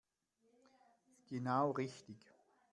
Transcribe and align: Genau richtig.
Genau 1.27 1.69
richtig. 1.69 2.33